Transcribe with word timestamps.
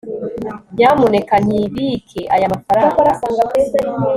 nyamuneka 0.77 1.35
nyibike 1.47 2.21
aya 2.35 2.51
mafaranga 2.53 2.97